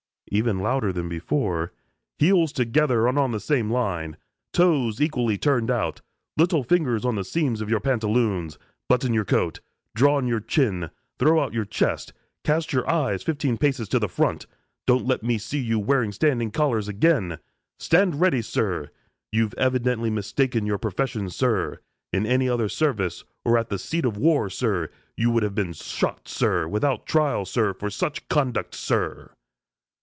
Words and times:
(Even 0.33 0.59
louder 0.59 0.93
than 0.93 1.09
before.) 1.09 1.73
"Heels 2.17 2.53
together 2.53 3.05
and 3.05 3.19
on 3.19 3.33
the 3.33 3.39
same 3.41 3.69
line, 3.69 4.15
toes 4.53 5.01
equally 5.01 5.37
turned 5.37 5.69
out, 5.69 5.99
little 6.37 6.63
fingers 6.63 7.03
on 7.03 7.15
the 7.15 7.25
seams 7.25 7.59
of 7.59 7.69
your 7.69 7.81
pantaloons, 7.81 8.57
button 8.87 9.13
your 9.13 9.25
coat, 9.25 9.59
draw 9.93 10.17
in 10.19 10.27
your 10.27 10.39
chin, 10.39 10.89
throw 11.19 11.41
out 11.43 11.51
your 11.53 11.65
chest, 11.65 12.13
cast 12.45 12.71
your 12.71 12.89
eyes 12.89 13.23
fifteen 13.23 13.57
paces 13.57 13.89
to 13.89 13.99
the 13.99 14.07
front, 14.07 14.47
don't 14.87 15.05
let 15.05 15.21
me 15.21 15.37
see 15.37 15.59
you 15.59 15.77
wearing 15.77 16.13
standing 16.13 16.49
collars 16.49 16.87
again. 16.87 17.37
Stand 17.77 18.15
steady, 18.15 18.41
sir. 18.41 18.89
You've 19.33 19.53
evidently 19.55 20.09
mistaken 20.09 20.65
your 20.65 20.77
profession, 20.77 21.29
sir. 21.29 21.79
In 22.13 22.25
any 22.25 22.47
other 22.47 22.69
service, 22.69 23.25
or 23.43 23.57
at 23.57 23.67
the 23.67 23.77
seat 23.77 24.05
of 24.05 24.15
war, 24.15 24.49
sir, 24.49 24.91
you 25.17 25.29
would 25.31 25.43
have 25.43 25.55
been 25.55 25.73
shot, 25.73 26.29
sir, 26.29 26.69
without 26.69 27.05
trial, 27.05 27.43
sir, 27.43 27.73
for 27.73 27.89
such 27.89 28.29
conduct, 28.29 28.75
sir." 28.75 29.31